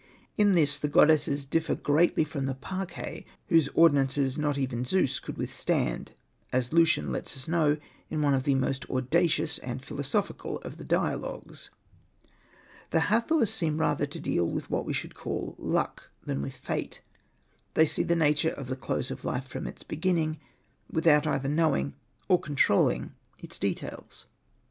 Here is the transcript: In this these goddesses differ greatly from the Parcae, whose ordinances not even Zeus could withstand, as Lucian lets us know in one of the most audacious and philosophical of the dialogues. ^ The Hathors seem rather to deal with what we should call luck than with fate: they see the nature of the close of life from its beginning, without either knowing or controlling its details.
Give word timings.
In 0.35 0.53
this 0.53 0.79
these 0.79 0.89
goddesses 0.89 1.45
differ 1.45 1.75
greatly 1.75 2.23
from 2.23 2.47
the 2.47 2.55
Parcae, 2.55 3.23
whose 3.49 3.69
ordinances 3.75 4.35
not 4.35 4.57
even 4.57 4.83
Zeus 4.83 5.19
could 5.19 5.37
withstand, 5.37 6.13
as 6.51 6.73
Lucian 6.73 7.11
lets 7.11 7.37
us 7.37 7.47
know 7.47 7.77
in 8.09 8.23
one 8.23 8.33
of 8.33 8.41
the 8.41 8.55
most 8.55 8.89
audacious 8.89 9.59
and 9.59 9.85
philosophical 9.85 10.57
of 10.63 10.77
the 10.77 10.83
dialogues. 10.83 11.69
^ 12.25 12.27
The 12.89 13.09
Hathors 13.11 13.51
seem 13.53 13.77
rather 13.77 14.07
to 14.07 14.19
deal 14.19 14.49
with 14.49 14.71
what 14.71 14.85
we 14.85 14.93
should 14.93 15.13
call 15.13 15.53
luck 15.59 16.09
than 16.25 16.41
with 16.41 16.55
fate: 16.55 17.01
they 17.75 17.85
see 17.85 18.01
the 18.01 18.15
nature 18.15 18.49
of 18.49 18.69
the 18.69 18.75
close 18.75 19.11
of 19.11 19.23
life 19.23 19.45
from 19.45 19.67
its 19.67 19.83
beginning, 19.83 20.39
without 20.91 21.27
either 21.27 21.47
knowing 21.47 21.93
or 22.27 22.39
controlling 22.39 23.13
its 23.37 23.59
details. 23.59 24.25